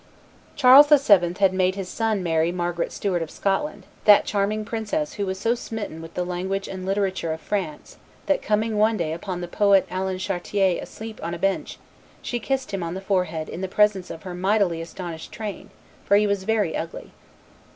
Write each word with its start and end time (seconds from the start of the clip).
Charles 0.55 0.87
VII. 0.87 1.33
had 1.39 1.53
made 1.53 1.75
his 1.75 1.87
son 1.87 2.23
marry 2.23 2.51
Margaret 2.51 2.91
Stuart 2.91 3.21
of 3.21 3.29
Scotland, 3.29 3.83
that 4.05 4.25
charming 4.25 4.65
princess 4.65 5.13
who 5.13 5.27
was 5.27 5.37
so 5.39 5.53
smitten 5.53 6.01
with 6.01 6.15
the 6.15 6.25
language 6.25 6.67
and 6.67 6.87
literature 6.87 7.31
of 7.33 7.39
France 7.39 7.97
that, 8.25 8.41
coming 8.41 8.79
one 8.79 8.97
day 8.97 9.13
upon 9.13 9.41
the 9.41 9.47
poet 9.47 9.85
Alan 9.91 10.17
Chartier 10.17 10.81
asleep 10.81 11.19
upon 11.19 11.35
a 11.35 11.37
bench, 11.37 11.77
she 12.23 12.39
kissed 12.39 12.71
him 12.73 12.81
on 12.81 12.95
the 12.95 12.99
forehead 12.99 13.47
in 13.47 13.61
the 13.61 13.67
presence 13.67 14.09
of 14.09 14.23
her 14.23 14.33
mightily 14.33 14.81
astonished 14.81 15.31
train, 15.31 15.69
for 16.03 16.17
he 16.17 16.25
was 16.25 16.45
very 16.45 16.75
ugly. 16.75 17.11